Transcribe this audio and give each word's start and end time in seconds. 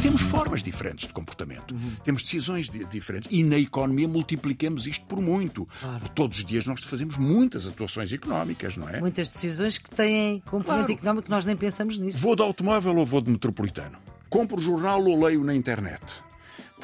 Temos 0.00 0.22
formas 0.22 0.62
diferentes 0.62 1.08
de 1.08 1.12
comportamento, 1.12 1.74
uhum. 1.74 1.96
temos 2.04 2.22
decisões 2.22 2.68
diferentes 2.68 3.32
e 3.32 3.42
na 3.42 3.58
economia 3.58 4.06
multiplicamos 4.06 4.86
isto 4.86 5.04
por 5.06 5.20
muito. 5.20 5.66
Claro. 5.80 6.08
Todos 6.10 6.38
os 6.38 6.44
dias 6.44 6.66
nós 6.66 6.84
fazemos 6.84 7.16
muitas 7.16 7.66
atuações 7.66 8.12
económicas, 8.12 8.76
não 8.76 8.88
é? 8.88 9.00
Muitas 9.00 9.28
decisões 9.28 9.78
que 9.78 9.90
têm 9.90 10.40
componente 10.40 10.86
claro. 10.86 10.92
económico, 10.92 11.30
nós 11.30 11.44
nem 11.44 11.56
pensamos 11.56 11.98
nisso. 11.98 12.20
Vou 12.20 12.36
de 12.36 12.42
automóvel 12.42 12.96
ou 12.96 13.04
vou 13.04 13.20
de 13.20 13.30
metropolitano? 13.30 13.98
Compro 14.28 14.60
jornal 14.60 15.04
ou 15.04 15.24
leio 15.24 15.42
na 15.42 15.54
internet? 15.54 16.00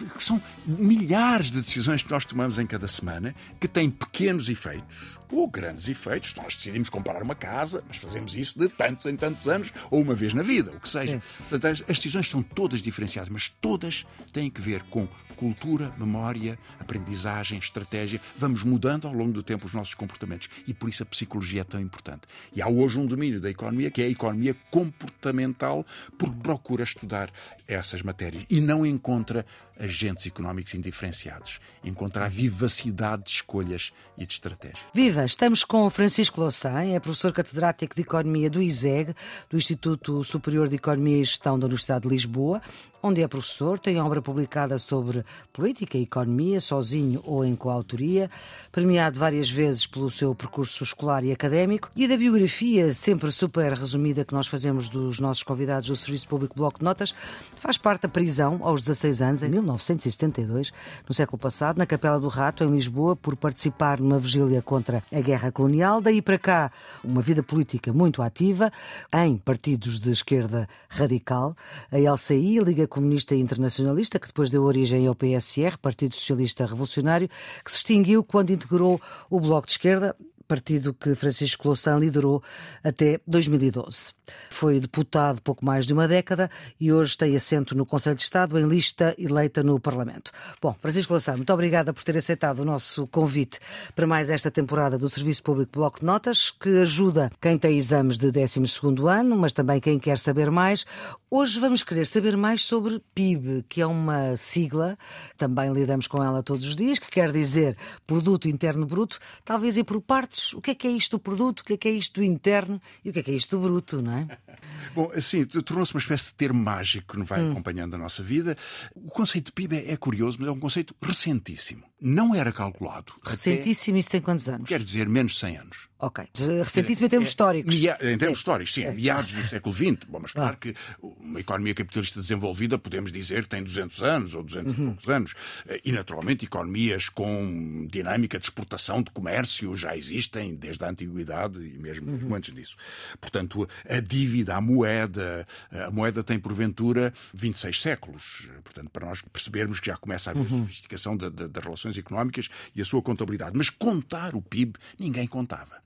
Que 0.04 0.22
são 0.22 0.40
milhares 0.66 1.50
de 1.50 1.60
decisões 1.60 2.02
que 2.02 2.10
nós 2.10 2.24
tomamos 2.24 2.58
em 2.58 2.66
cada 2.66 2.86
semana 2.86 3.34
que 3.58 3.68
têm 3.68 3.90
pequenos 3.90 4.48
efeitos 4.48 5.20
ou 5.32 5.48
grandes 5.48 5.88
efeitos. 5.88 6.34
Nós 6.34 6.54
decidimos 6.56 6.88
comprar 6.88 7.22
uma 7.22 7.34
casa, 7.34 7.82
mas 7.86 7.96
fazemos 7.96 8.36
isso 8.36 8.58
de 8.58 8.68
tantos 8.68 9.06
em 9.06 9.16
tantos 9.16 9.48
anos 9.48 9.72
ou 9.90 10.00
uma 10.00 10.14
vez 10.14 10.34
na 10.34 10.42
vida, 10.42 10.70
o 10.72 10.80
que 10.80 10.88
seja. 10.88 11.22
Portanto, 11.38 11.64
as, 11.66 11.80
as 11.82 11.96
decisões 11.96 12.28
são 12.28 12.42
todas 12.42 12.82
diferenciadas, 12.82 13.30
mas 13.30 13.48
todas 13.60 14.06
têm 14.32 14.50
que 14.50 14.60
ver 14.60 14.82
com 14.84 15.08
cultura, 15.36 15.92
memória, 15.96 16.58
aprendizagem, 16.78 17.58
estratégia. 17.58 18.20
Vamos 18.36 18.62
mudando 18.62 19.08
ao 19.08 19.14
longo 19.14 19.32
do 19.32 19.42
tempo 19.42 19.66
os 19.66 19.72
nossos 19.72 19.94
comportamentos 19.94 20.50
e 20.66 20.74
por 20.74 20.88
isso 20.88 21.02
a 21.02 21.06
psicologia 21.06 21.62
é 21.62 21.64
tão 21.64 21.80
importante. 21.80 22.22
E 22.54 22.60
há 22.60 22.68
hoje 22.68 22.98
um 22.98 23.06
domínio 23.06 23.40
da 23.40 23.48
economia 23.48 23.90
que 23.90 24.02
é 24.02 24.04
a 24.04 24.10
economia 24.10 24.54
comportamental, 24.70 25.86
porque 26.18 26.36
procura 26.42 26.84
estudar 26.84 27.30
essas 27.66 28.02
matérias 28.02 28.44
e 28.50 28.60
não 28.60 28.84
encontra 28.84 29.46
agentes 29.80 30.26
económicos 30.26 30.74
indiferenciados. 30.74 31.58
Encontra 31.82 32.26
a 32.26 32.28
vivacidade 32.28 33.24
de 33.24 33.30
escolhas 33.30 33.92
e 34.16 34.26
de 34.26 34.32
estratégia. 34.34 34.78
Viva! 34.94 35.24
Estamos 35.24 35.64
com 35.64 35.88
Francisco 35.88 36.40
Louçã, 36.40 36.82
é 36.84 37.00
professor 37.00 37.32
catedrático 37.32 37.94
de 37.94 38.02
Economia 38.02 38.50
do 38.50 38.62
ISEG, 38.62 39.14
do 39.48 39.56
Instituto 39.56 40.22
Superior 40.22 40.68
de 40.68 40.76
Economia 40.76 41.16
e 41.16 41.24
Gestão 41.24 41.58
da 41.58 41.66
Universidade 41.66 42.02
de 42.02 42.08
Lisboa, 42.10 42.60
onde 43.02 43.22
é 43.22 43.28
professor, 43.28 43.78
tem 43.78 43.98
obra 43.98 44.20
publicada 44.20 44.78
sobre 44.78 45.24
política 45.52 45.96
e 45.96 46.02
economia, 46.02 46.60
sozinho 46.60 47.22
ou 47.24 47.44
em 47.44 47.56
coautoria, 47.56 48.30
premiado 48.70 49.18
várias 49.18 49.50
vezes 49.50 49.86
pelo 49.86 50.10
seu 50.10 50.34
percurso 50.34 50.84
escolar 50.84 51.24
e 51.24 51.32
académico, 51.32 51.90
e 51.96 52.06
da 52.06 52.16
biografia 52.16 52.92
sempre 52.92 53.32
super 53.32 53.72
resumida 53.72 54.24
que 54.24 54.34
nós 54.34 54.46
fazemos 54.46 54.88
dos 54.88 55.18
nossos 55.18 55.42
convidados 55.42 55.88
do 55.88 55.96
Serviço 55.96 56.28
Público 56.28 56.54
Bloco 56.54 56.78
de 56.78 56.84
Notas, 56.84 57.14
faz 57.56 57.78
parte 57.78 58.02
da 58.02 58.08
prisão 58.08 58.60
aos 58.62 58.82
16 58.82 59.22
anos, 59.22 59.42
em 59.42 59.48
1972, 59.74 60.72
no 61.08 61.14
século 61.14 61.38
passado, 61.38 61.78
na 61.78 61.86
Capela 61.86 62.18
do 62.18 62.28
Rato, 62.28 62.64
em 62.64 62.70
Lisboa, 62.70 63.14
por 63.14 63.36
participar 63.36 64.00
numa 64.00 64.18
vigília 64.18 64.62
contra 64.62 65.02
a 65.12 65.20
guerra 65.20 65.52
colonial. 65.52 66.00
Daí 66.00 66.22
para 66.22 66.38
cá, 66.38 66.72
uma 67.02 67.22
vida 67.22 67.42
política 67.42 67.92
muito 67.92 68.22
ativa, 68.22 68.72
em 69.12 69.36
partidos 69.36 69.98
de 69.98 70.10
esquerda 70.10 70.68
radical, 70.88 71.56
a 71.90 71.98
LCI, 71.98 72.58
a 72.58 72.62
Liga 72.62 72.86
Comunista 72.86 73.34
Internacionalista, 73.34 74.18
que 74.18 74.26
depois 74.26 74.50
deu 74.50 74.64
origem 74.64 75.06
ao 75.06 75.14
PSR, 75.14 75.78
Partido 75.78 76.14
Socialista 76.14 76.66
Revolucionário, 76.66 77.28
que 77.64 77.70
se 77.70 77.78
extinguiu 77.78 78.22
quando 78.22 78.50
integrou 78.50 79.00
o 79.28 79.40
Bloco 79.40 79.66
de 79.66 79.72
Esquerda, 79.72 80.16
partido 80.50 80.92
que 80.92 81.14
Francisco 81.14 81.68
Louçã 81.68 81.96
liderou 81.96 82.42
até 82.82 83.20
2012. 83.24 84.10
Foi 84.50 84.80
deputado 84.80 85.40
pouco 85.40 85.64
mais 85.64 85.86
de 85.86 85.92
uma 85.92 86.08
década 86.08 86.50
e 86.80 86.92
hoje 86.92 87.16
tem 87.16 87.36
assento 87.36 87.72
no 87.72 87.86
Conselho 87.86 88.16
de 88.16 88.24
Estado 88.24 88.58
em 88.58 88.66
lista 88.66 89.14
eleita 89.16 89.62
no 89.62 89.78
Parlamento. 89.78 90.32
Bom, 90.60 90.74
Francisco 90.80 91.12
Louçã, 91.12 91.36
muito 91.36 91.52
obrigada 91.52 91.92
por 91.92 92.02
ter 92.02 92.16
aceitado 92.16 92.58
o 92.60 92.64
nosso 92.64 93.06
convite 93.06 93.60
para 93.94 94.08
mais 94.08 94.28
esta 94.28 94.50
temporada 94.50 94.98
do 94.98 95.08
Serviço 95.08 95.40
Público 95.44 95.70
Bloco 95.72 96.00
de 96.00 96.06
Notas, 96.06 96.50
que 96.50 96.80
ajuda 96.80 97.30
quem 97.40 97.56
tem 97.56 97.78
exames 97.78 98.18
de 98.18 98.32
12º 98.32 99.06
ano, 99.08 99.36
mas 99.36 99.52
também 99.52 99.78
quem 99.78 100.00
quer 100.00 100.18
saber 100.18 100.50
mais. 100.50 100.84
Hoje 101.32 101.60
vamos 101.60 101.84
querer 101.84 102.08
saber 102.08 102.36
mais 102.36 102.64
sobre 102.64 103.00
PIB, 103.14 103.64
que 103.68 103.80
é 103.80 103.86
uma 103.86 104.34
sigla, 104.34 104.98
também 105.36 105.72
lidamos 105.72 106.08
com 106.08 106.20
ela 106.20 106.42
todos 106.42 106.64
os 106.64 106.74
dias, 106.74 106.98
que 106.98 107.08
quer 107.08 107.30
dizer 107.30 107.76
Produto 108.04 108.48
Interno 108.48 108.84
Bruto, 108.84 109.20
talvez 109.44 109.78
e 109.78 109.84
por 109.84 110.00
partes 110.00 110.52
o 110.54 110.60
que 110.60 110.72
é 110.72 110.74
que 110.74 110.88
é 110.88 110.90
isto 110.90 111.18
do 111.18 111.20
produto, 111.20 111.60
o 111.60 111.64
que 111.64 111.74
é 111.74 111.76
que 111.76 111.86
é 111.86 111.92
isto 111.92 112.18
do 112.18 112.24
interno 112.24 112.82
e 113.04 113.10
o 113.10 113.12
que 113.12 113.20
é 113.20 113.22
que 113.22 113.30
é 113.30 113.34
isto 113.34 113.56
do 113.56 113.62
bruto, 113.62 114.02
não 114.02 114.12
é? 114.12 114.38
Bom, 114.92 115.12
assim, 115.14 115.44
tornou-se 115.44 115.94
uma 115.94 116.00
espécie 116.00 116.26
de 116.26 116.34
termo 116.34 116.60
mágico 116.60 117.12
que 117.12 117.18
nos 117.20 117.28
vai 117.28 117.40
hum. 117.40 117.52
acompanhando 117.52 117.94
a 117.94 117.98
nossa 117.98 118.24
vida. 118.24 118.56
O 118.92 119.08
conceito 119.08 119.46
de 119.46 119.52
PIB 119.52 119.76
é, 119.76 119.92
é 119.92 119.96
curioso, 119.96 120.38
mas 120.40 120.48
é 120.48 120.50
um 120.50 120.58
conceito 120.58 120.96
recentíssimo. 121.00 121.84
Não 122.00 122.34
era 122.34 122.50
calculado. 122.50 123.12
Recentíssimo, 123.22 123.94
até... 123.94 124.00
isso 124.00 124.10
tem 124.10 124.20
quantos 124.20 124.48
anos? 124.48 124.66
Quer 124.66 124.82
dizer, 124.82 125.08
menos 125.08 125.32
de 125.32 125.38
100 125.38 125.58
anos. 125.58 125.88
Ok. 125.98 126.24
Recentíssimo 126.64 127.06
em 127.06 127.10
termos 127.10 127.28
é, 127.28 127.30
históricos. 127.30 127.74
Em 127.74 128.18
termos 128.18 128.18
sim. 128.18 128.32
históricos, 128.32 128.74
sim. 128.74 128.82
sim. 128.82 128.94
Meados 128.94 129.32
do 129.34 129.42
século 129.44 129.74
XX. 129.74 129.98
Bom, 130.08 130.18
mas 130.20 130.32
claro 130.32 130.56
que 130.56 130.74
uma 131.22 131.40
economia 131.40 131.74
capitalista 131.74 132.20
desenvolvida, 132.20 132.78
podemos 132.78 133.12
dizer, 133.12 133.46
tem 133.46 133.62
200 133.62 134.02
anos 134.02 134.34
ou 134.34 134.42
200 134.42 134.78
uhum. 134.78 134.84
e 134.84 134.86
poucos 134.88 135.08
anos. 135.08 135.34
Eh, 135.66 135.80
e, 135.84 135.92
naturalmente, 135.92 136.44
economias 136.44 137.08
com 137.08 137.86
dinâmica 137.90 138.38
de 138.38 138.46
exportação, 138.46 139.02
de 139.02 139.10
comércio, 139.10 139.76
já 139.76 139.96
existem 139.96 140.54
desde 140.54 140.84
a 140.84 140.88
antiguidade 140.88 141.60
e 141.62 141.78
mesmo 141.78 142.10
uhum. 142.10 142.34
antes 142.34 142.52
disso. 142.54 142.76
Portanto, 143.20 143.68
a 143.88 144.00
dívida, 144.00 144.56
a 144.56 144.60
moeda, 144.60 145.46
a 145.70 145.90
moeda 145.90 146.22
tem, 146.22 146.38
porventura, 146.38 147.12
26 147.34 147.80
séculos. 147.80 148.48
Portanto, 148.64 148.90
para 148.90 149.06
nós 149.06 149.22
percebermos 149.22 149.80
que 149.80 149.86
já 149.86 149.96
começa 149.96 150.30
a 150.30 150.32
haver 150.32 150.50
uhum. 150.50 150.60
sofisticação 150.60 151.16
das 151.16 151.64
relações 151.64 151.96
económicas 151.98 152.48
e 152.74 152.80
a 152.80 152.84
sua 152.84 153.02
contabilidade. 153.02 153.56
Mas 153.56 153.70
contar 153.70 154.34
o 154.34 154.42
PIB, 154.42 154.78
ninguém 154.98 155.26
contava. 155.26 155.80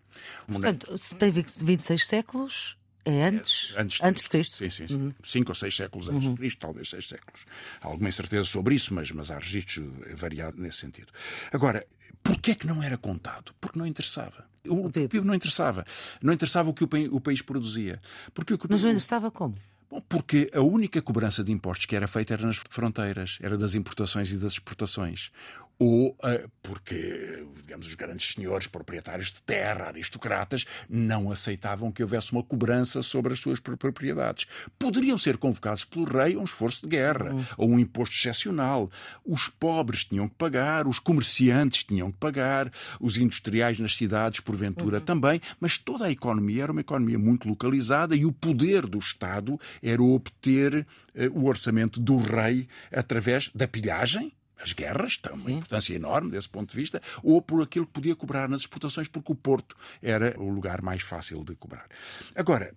Portanto, 0.46 0.96
se 0.96 1.16
tem 1.16 1.30
26 1.30 2.06
séculos, 2.06 2.76
é 3.04 3.24
antes, 3.24 3.74
é, 3.76 3.80
antes, 3.80 3.98
de, 3.98 4.04
antes 4.04 4.22
de 4.22 4.28
Cristo? 4.28 4.56
Sim, 4.56 4.70
sim. 4.70 4.88
sim. 4.88 4.94
Uhum. 4.94 5.14
Cinco 5.22 5.50
ou 5.50 5.54
seis 5.54 5.76
séculos 5.76 6.08
antes 6.08 6.24
uhum. 6.24 6.32
de 6.32 6.38
Cristo, 6.38 6.58
talvez 6.58 6.88
seis 6.88 7.06
séculos. 7.06 7.44
Há 7.80 7.88
alguma 7.88 8.08
incerteza 8.08 8.44
sobre 8.44 8.74
isso, 8.74 8.94
mas, 8.94 9.10
mas 9.10 9.30
há 9.30 9.38
registros 9.38 9.86
variados 10.14 10.58
nesse 10.58 10.78
sentido. 10.78 11.12
Agora, 11.52 11.86
porquê 12.22 12.52
é 12.52 12.54
que 12.54 12.66
não 12.66 12.82
era 12.82 12.96
contado? 12.96 13.54
Porque 13.60 13.78
não 13.78 13.86
interessava. 13.86 14.46
O, 14.66 14.86
o 14.86 14.90
PIB 14.90 15.20
não 15.20 15.34
interessava. 15.34 15.84
Não 16.22 16.32
interessava 16.32 16.70
o 16.70 16.74
que 16.74 16.84
o, 16.84 16.88
o 17.12 17.20
país 17.20 17.42
produzia. 17.42 18.00
Porque 18.32 18.54
o 18.54 18.58
que, 18.58 18.66
mas 18.70 18.82
não 18.82 18.90
interessava 18.90 19.30
como? 19.30 19.56
Bom, 19.90 20.00
porque 20.08 20.50
a 20.54 20.60
única 20.60 21.02
cobrança 21.02 21.44
de 21.44 21.52
impostos 21.52 21.86
que 21.86 21.94
era 21.94 22.08
feita 22.08 22.34
era 22.34 22.46
nas 22.46 22.56
fronteiras, 22.56 23.38
era 23.40 23.56
das 23.58 23.74
importações 23.74 24.32
e 24.32 24.38
das 24.38 24.54
exportações 24.54 25.30
ou 25.78 26.10
uh, 26.10 26.50
porque, 26.62 27.46
digamos, 27.56 27.86
os 27.86 27.94
grandes 27.94 28.32
senhores 28.32 28.66
proprietários 28.66 29.30
de 29.30 29.42
terra, 29.42 29.88
aristocratas, 29.88 30.64
não 30.88 31.30
aceitavam 31.30 31.90
que 31.90 32.02
houvesse 32.02 32.32
uma 32.32 32.42
cobrança 32.42 33.02
sobre 33.02 33.32
as 33.32 33.40
suas 33.40 33.60
propriedades. 33.60 34.46
Poderiam 34.78 35.18
ser 35.18 35.36
convocados 35.36 35.84
pelo 35.84 36.04
rei 36.04 36.34
a 36.34 36.38
um 36.38 36.44
esforço 36.44 36.82
de 36.82 36.88
guerra, 36.88 37.32
uhum. 37.32 37.44
ou 37.56 37.70
um 37.70 37.78
imposto 37.78 38.14
excepcional. 38.16 38.90
Os 39.24 39.48
pobres 39.48 40.04
tinham 40.04 40.28
que 40.28 40.34
pagar, 40.34 40.86
os 40.86 40.98
comerciantes 40.98 41.84
tinham 41.84 42.10
que 42.10 42.18
pagar, 42.18 42.72
os 43.00 43.16
industriais 43.16 43.78
nas 43.78 43.96
cidades, 43.96 44.40
porventura, 44.40 44.98
uhum. 44.98 45.04
também, 45.04 45.40
mas 45.60 45.78
toda 45.78 46.06
a 46.06 46.10
economia 46.10 46.64
era 46.64 46.72
uma 46.72 46.80
economia 46.80 47.18
muito 47.18 47.48
localizada 47.48 48.14
e 48.16 48.24
o 48.24 48.32
poder 48.32 48.86
do 48.86 48.98
Estado 48.98 49.58
era 49.82 50.02
obter 50.02 50.86
uh, 51.14 51.38
o 51.38 51.46
orçamento 51.46 52.00
do 52.00 52.16
rei 52.16 52.68
através 52.92 53.50
da 53.54 53.66
pilhagem, 53.66 54.32
as 54.64 54.72
guerras 54.72 55.18
têm 55.18 55.32
uma 55.32 55.50
importância 55.50 55.94
enorme 55.94 56.30
desse 56.30 56.48
ponto 56.48 56.70
de 56.70 56.76
vista, 56.76 57.00
ou 57.22 57.40
por 57.40 57.62
aquilo 57.62 57.86
que 57.86 57.92
podia 57.92 58.16
cobrar 58.16 58.48
nas 58.48 58.62
exportações, 58.62 59.06
porque 59.06 59.30
o 59.30 59.34
Porto 59.34 59.76
era 60.02 60.34
o 60.40 60.48
lugar 60.48 60.80
mais 60.80 61.02
fácil 61.02 61.44
de 61.44 61.54
cobrar. 61.54 61.86
Agora, 62.34 62.74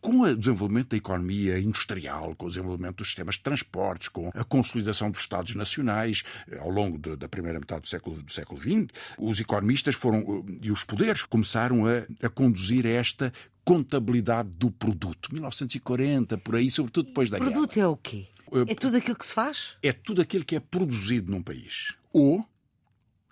com 0.00 0.20
o 0.20 0.34
desenvolvimento 0.34 0.88
da 0.88 0.96
economia 0.96 1.58
industrial, 1.58 2.34
com 2.34 2.46
o 2.46 2.48
desenvolvimento 2.48 2.96
dos 2.96 3.08
sistemas 3.08 3.34
de 3.34 3.42
transportes, 3.42 4.08
com 4.08 4.30
a 4.34 4.44
consolidação 4.44 5.10
dos 5.10 5.20
Estados 5.20 5.54
nacionais 5.54 6.22
eh, 6.50 6.58
ao 6.58 6.70
longo 6.70 6.98
de, 6.98 7.16
da 7.16 7.28
primeira 7.28 7.60
metade 7.60 7.82
do 7.82 7.88
século, 7.88 8.22
do 8.22 8.32
século 8.32 8.58
XX, 8.58 8.88
os 9.18 9.38
economistas 9.38 9.94
foram 9.94 10.44
eh, 10.48 10.58
e 10.62 10.70
os 10.70 10.84
poderes 10.84 11.24
começaram 11.24 11.84
a, 11.86 12.26
a 12.26 12.30
conduzir 12.30 12.86
esta 12.86 13.30
contabilidade 13.62 14.48
do 14.48 14.70
produto. 14.70 15.32
1940, 15.32 16.38
por 16.38 16.56
aí, 16.56 16.70
sobretudo 16.70 17.08
depois 17.08 17.28
da 17.28 17.36
produto 17.36 17.54
guerra. 17.54 17.68
Produto 17.68 17.80
é 17.80 17.86
o 17.86 17.96
quê? 17.96 18.26
É 18.68 18.74
tudo 18.74 18.96
aquilo 18.96 19.16
que 19.16 19.26
se 19.26 19.34
faz? 19.34 19.76
É 19.82 19.92
tudo 19.92 20.22
aquilo 20.22 20.44
que 20.44 20.56
é 20.56 20.60
produzido 20.60 21.30
num 21.30 21.42
país. 21.42 21.94
Ou 22.12 22.44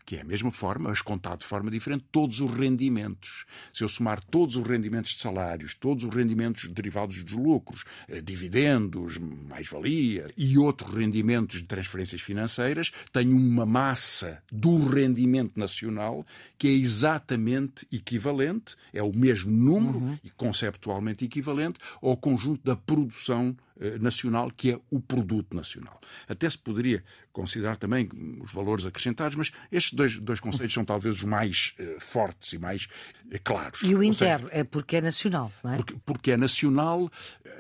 que 0.08 0.16
é 0.16 0.22
a 0.22 0.24
mesma 0.24 0.50
forma, 0.50 0.88
mas 0.88 1.02
contado 1.02 1.40
de 1.40 1.44
forma 1.44 1.70
diferente, 1.70 2.02
todos 2.10 2.40
os 2.40 2.50
rendimentos. 2.50 3.44
Se 3.74 3.84
eu 3.84 3.88
somar 3.88 4.24
todos 4.24 4.56
os 4.56 4.66
rendimentos 4.66 5.12
de 5.12 5.20
salários, 5.20 5.74
todos 5.74 6.02
os 6.02 6.14
rendimentos 6.14 6.66
derivados 6.68 7.22
dos 7.22 7.34
lucros, 7.34 7.84
eh, 8.08 8.22
dividendos, 8.22 9.18
mais-valia 9.18 10.28
e 10.34 10.56
outros 10.56 10.94
rendimentos 10.94 11.58
de 11.58 11.64
transferências 11.64 12.22
financeiras, 12.22 12.90
tenho 13.12 13.36
uma 13.36 13.66
massa 13.66 14.42
do 14.50 14.76
rendimento 14.88 15.60
nacional 15.60 16.26
que 16.56 16.68
é 16.68 16.72
exatamente 16.72 17.86
equivalente, 17.92 18.76
é 18.94 19.02
o 19.02 19.14
mesmo 19.14 19.52
número 19.52 19.98
uhum. 19.98 20.18
e 20.24 20.30
conceptualmente 20.30 21.26
equivalente 21.26 21.78
ao 22.00 22.16
conjunto 22.16 22.64
da 22.64 22.74
produção 22.74 23.54
eh, 23.67 23.67
nacional, 24.00 24.50
que 24.50 24.72
é 24.72 24.80
o 24.90 25.00
produto 25.00 25.56
nacional. 25.56 26.00
Até 26.28 26.48
se 26.48 26.58
poderia 26.58 27.04
considerar 27.32 27.76
também 27.76 28.08
os 28.40 28.52
valores 28.52 28.84
acrescentados, 28.84 29.36
mas 29.36 29.52
estes 29.70 29.92
dois, 29.92 30.18
dois 30.18 30.40
conceitos 30.40 30.74
são 30.74 30.84
talvez 30.84 31.18
os 31.18 31.24
mais 31.24 31.74
uh, 31.78 32.00
fortes 32.00 32.52
e 32.52 32.58
mais 32.58 32.84
uh, 33.26 33.38
claros. 33.44 33.82
E 33.82 33.94
o 33.94 34.02
interno 34.02 34.48
é 34.50 34.64
porque 34.64 34.96
é 34.96 35.00
nacional, 35.00 35.52
não 35.62 35.72
é? 35.72 35.76
Porque, 35.76 35.96
porque, 36.04 36.30
é 36.32 36.36
nacional, 36.36 37.10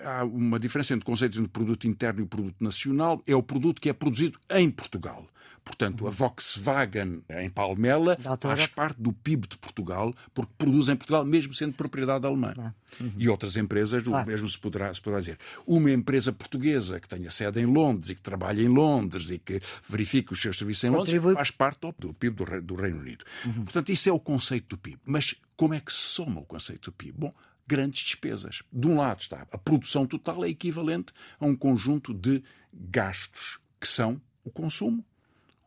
há 0.04 0.24
uma 0.24 0.58
diferença 0.58 0.94
entre 0.94 1.04
conceitos 1.04 1.38
entre 1.38 1.50
produto 1.50 1.86
interno 1.86 2.22
e 2.22 2.26
produto 2.26 2.62
nacional. 2.62 3.22
É 3.26 3.36
o 3.36 3.42
produto 3.42 3.80
que 3.80 3.88
é 3.88 3.92
produzido 3.92 4.38
em 4.50 4.70
Portugal. 4.70 5.26
Portanto, 5.64 6.06
a 6.06 6.10
Volkswagen 6.10 7.22
em 7.28 7.50
Palmela 7.50 8.18
faz 8.40 8.66
parte 8.68 9.00
do 9.00 9.12
PIB 9.12 9.48
de 9.48 9.58
Portugal, 9.58 10.14
porque 10.32 10.52
produz 10.56 10.88
em 10.88 10.96
Portugal, 10.96 11.24
mesmo 11.24 11.52
sendo 11.52 11.74
propriedade 11.74 12.26
alemã. 12.26 12.54
Uhum. 12.98 13.12
E 13.18 13.28
outras 13.28 13.56
empresas, 13.56 14.02
claro. 14.02 14.24
o 14.24 14.26
mesmo 14.26 14.48
se 14.48 14.58
poderá, 14.58 14.92
se 14.92 15.00
poderá 15.00 15.20
dizer. 15.20 15.38
Uma 15.66 15.90
empresa 15.90 16.32
portuguesa 16.32 16.98
que 16.98 17.08
tenha 17.08 17.30
sede 17.30 17.60
em 17.60 17.66
Londres 17.66 18.08
e 18.10 18.14
que 18.14 18.22
trabalha 18.22 18.62
em 18.62 18.68
Londres 18.68 19.30
e 19.30 19.38
que 19.38 19.60
verifique 19.88 20.32
os 20.32 20.40
seus 20.40 20.56
serviços 20.56 20.84
em 20.84 20.90
Londres, 20.90 21.10
Contribui... 21.12 21.34
faz 21.34 21.50
parte 21.50 21.80
do 21.98 22.14
PIB 22.14 22.36
do, 22.36 22.62
do 22.62 22.74
Reino 22.74 23.00
Unido. 23.00 23.24
Uhum. 23.44 23.64
Portanto, 23.64 23.92
isso 23.92 24.08
é 24.08 24.12
o 24.12 24.18
conceito 24.18 24.76
do 24.76 24.78
PIB. 24.78 24.98
Mas 25.04 25.34
como 25.54 25.74
é 25.74 25.80
que 25.80 25.92
se 25.92 25.98
soma 25.98 26.40
o 26.40 26.44
conceito 26.44 26.90
do 26.90 26.92
PIB? 26.92 27.18
Bom, 27.18 27.34
grandes 27.66 28.02
despesas. 28.02 28.62
De 28.72 28.88
um 28.88 28.96
lado 28.96 29.20
está 29.20 29.46
a 29.52 29.58
produção 29.58 30.06
total 30.06 30.44
é 30.44 30.48
equivalente 30.48 31.12
a 31.38 31.44
um 31.44 31.54
conjunto 31.54 32.14
de 32.14 32.42
gastos 32.72 33.60
que 33.78 33.86
são 33.86 34.20
o 34.42 34.50
consumo, 34.50 35.04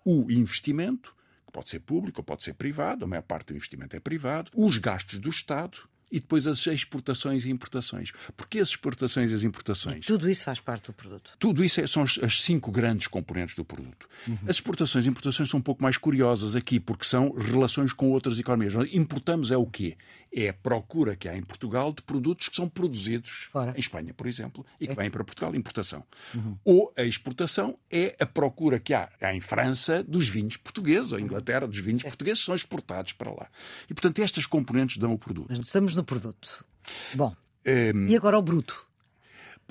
o 0.05 0.31
investimento, 0.31 1.15
que 1.45 1.51
pode 1.51 1.69
ser 1.69 1.79
público 1.79 2.21
ou 2.21 2.23
pode 2.23 2.43
ser 2.43 2.53
privado, 2.53 3.05
a 3.05 3.07
maior 3.07 3.23
parte 3.23 3.47
do 3.47 3.55
investimento 3.55 3.95
é 3.95 3.99
privado, 3.99 4.51
os 4.55 4.77
gastos 4.77 5.19
do 5.19 5.29
Estado 5.29 5.89
e 6.11 6.19
depois 6.19 6.47
as 6.47 6.65
exportações 6.67 7.45
e 7.45 7.51
importações. 7.51 8.11
Porque 8.35 8.59
as 8.59 8.69
exportações 8.69 9.31
e 9.31 9.33
as 9.33 9.43
importações? 9.43 10.03
E 10.03 10.07
tudo 10.07 10.29
isso 10.29 10.43
faz 10.43 10.59
parte 10.59 10.87
do 10.87 10.93
produto. 10.93 11.35
Tudo 11.39 11.63
isso 11.63 11.79
é, 11.79 11.87
são 11.87 12.03
as, 12.03 12.19
as, 12.21 12.43
cinco 12.43 12.71
grandes 12.71 13.07
componentes 13.07 13.55
do 13.55 13.63
produto. 13.63 14.07
Uhum. 14.27 14.37
As 14.47 14.57
exportações 14.57 15.05
e 15.05 15.09
importações 15.09 15.49
são 15.49 15.59
um 15.59 15.63
pouco 15.63 15.81
mais 15.81 15.97
curiosas 15.97 16.55
aqui, 16.55 16.79
porque 16.79 17.05
são 17.05 17.31
relações 17.31 17.93
com 17.93 18.11
outras 18.11 18.39
economias. 18.39 18.73
Nós 18.73 18.89
importamos 18.93 19.51
é 19.51 19.57
o 19.57 19.65
quê? 19.65 19.95
é 20.33 20.49
a 20.49 20.53
procura 20.53 21.15
que 21.15 21.27
há 21.27 21.35
em 21.35 21.43
Portugal 21.43 21.91
de 21.91 22.01
produtos 22.01 22.47
que 22.47 22.55
são 22.55 22.69
produzidos 22.69 23.49
Fora. 23.51 23.73
em 23.75 23.79
Espanha, 23.79 24.13
por 24.13 24.27
exemplo, 24.27 24.65
e 24.79 24.87
que 24.87 24.93
é. 24.93 24.95
vêm 24.95 25.11
para 25.11 25.23
Portugal, 25.23 25.53
importação. 25.53 26.03
Uhum. 26.33 26.57
Ou 26.63 26.93
a 26.97 27.03
exportação 27.03 27.77
é 27.91 28.15
a 28.19 28.25
procura 28.25 28.79
que 28.79 28.93
há, 28.93 29.09
há 29.19 29.33
em 29.33 29.41
França 29.41 30.01
dos 30.01 30.29
vinhos 30.29 30.55
portugueses, 30.55 31.11
ou 31.11 31.19
em 31.19 31.23
Inglaterra 31.23 31.67
dos 31.67 31.79
vinhos 31.79 32.05
é. 32.05 32.07
portugueses, 32.07 32.43
são 32.43 32.55
exportados 32.55 33.11
para 33.11 33.29
lá. 33.29 33.49
E, 33.89 33.93
portanto, 33.93 34.19
estas 34.19 34.45
componentes 34.45 34.97
dão 34.97 35.13
o 35.13 35.17
produto. 35.17 35.47
Mas 35.49 35.59
estamos 35.59 35.95
no 35.95 36.00
produto. 36.03 36.65
Bom, 37.13 37.35
um... 37.67 38.07
e 38.07 38.15
agora 38.15 38.37
o 38.37 38.41
bruto? 38.41 38.90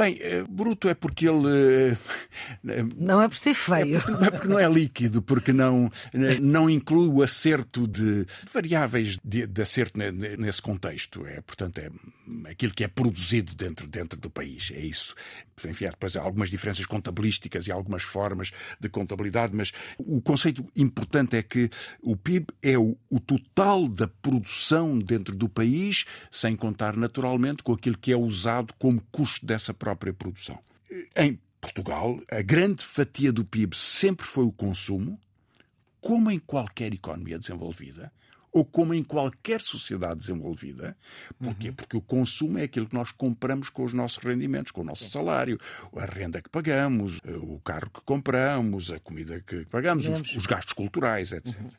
Bem, 0.01 0.17
eh, 0.19 0.45
bruto 0.49 0.89
é 0.89 0.95
porque 0.95 1.29
ele. 1.29 1.95
Eh, 2.67 2.85
não 2.97 3.21
é 3.21 3.29
por 3.29 3.37
ser 3.37 3.53
feio. 3.53 3.99
É 3.99 4.01
porque, 4.01 4.25
é 4.25 4.31
porque 4.31 4.49
não 4.49 4.59
é 4.59 4.67
líquido, 4.67 5.21
porque 5.21 5.53
não, 5.53 5.93
não 6.41 6.71
inclui 6.71 7.07
o 7.07 7.23
acerto 7.23 7.87
de 7.87 8.27
variáveis 8.51 9.19
de, 9.23 9.47
de 9.47 9.61
acerto 9.61 9.99
nesse 10.39 10.63
contexto. 10.63 11.27
É, 11.27 11.43
portanto, 11.43 11.81
é 11.81 11.91
aquilo 12.51 12.73
que 12.73 12.83
é 12.83 12.89
produzido 12.89 13.55
dentro, 13.55 13.87
dentro 13.87 14.19
do 14.19 14.31
país. 14.31 14.71
É 14.75 14.81
isso. 14.81 15.15
Enfim, 15.69 15.87
há 15.87 15.91
depois 15.91 16.17
há 16.17 16.23
algumas 16.23 16.49
diferenças 16.49 16.87
contabilísticas 16.87 17.67
e 17.67 17.73
algumas 17.73 18.03
formas 18.03 18.51
de 18.81 18.89
contabilidade, 18.89 19.55
mas 19.55 19.73
o 19.99 20.23
conceito 20.23 20.67
importante 20.75 21.37
é 21.37 21.43
que 21.43 21.69
o 22.01 22.17
PIB 22.17 22.47
é 22.63 22.79
o, 22.79 22.97
o 23.11 23.21
total 23.21 23.87
da 23.87 24.09
produção 24.09 24.99
dentro 24.99 25.35
do 25.35 25.49
país, 25.49 26.07
sem 26.31 26.57
contar 26.57 26.97
naturalmente 26.97 27.63
com 27.63 27.73
aquilo 27.73 27.99
que 27.99 28.13
é 28.13 28.17
usado 28.17 28.73
como 28.79 29.03
custo 29.13 29.45
dessa 29.45 29.75
própria 29.91 30.13
produção. 30.13 30.59
Em 31.17 31.39
Portugal, 31.61 32.21
a 32.31 32.41
grande 32.43 32.85
fatia 32.85 33.33
do 33.33 33.45
PIB 33.45 33.77
sempre 33.77 34.25
foi 34.25 34.45
o 34.45 34.53
consumo, 34.53 35.21
como 36.01 36.31
em 36.31 36.39
qualquer 36.39 36.95
economia 36.95 37.39
desenvolvida 37.39 38.13
ou 38.53 38.65
como 38.65 38.93
em 38.93 39.03
qualquer 39.03 39.61
sociedade 39.61 40.21
desenvolvida. 40.21 40.97
Porquê? 41.39 41.69
Uhum. 41.69 41.75
Porque 41.75 41.97
o 41.97 42.01
consumo 42.01 42.59
é 42.59 42.65
aquilo 42.65 42.87
que 42.87 42.95
nós 42.95 43.13
compramos 43.13 43.69
com 43.69 43.85
os 43.85 43.93
nossos 43.93 44.19
rendimentos, 44.19 44.73
com 44.73 44.81
o 44.81 44.85
nosso 44.85 45.09
salário, 45.09 45.59
a 45.97 46.05
renda 46.05 46.43
que 46.43 46.49
pagamos, 46.49 47.19
o 47.25 47.61
carro 47.61 47.91
que 47.91 48.01
compramos, 48.03 48.91
a 48.91 48.99
comida 48.99 49.41
que 49.41 49.65
pagamos, 49.67 50.07
os, 50.07 50.37
os, 50.37 50.47
gastos 50.47 50.73
culturais, 50.73 51.33
etc. 51.33 51.61
Uhum. 51.61 51.71